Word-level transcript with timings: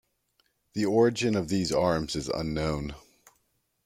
The 0.73 0.83
origin 0.85 1.35
of 1.35 1.47
these 1.49 1.71
arms 1.71 2.15
is 2.15 2.27
unknown. 2.27 2.95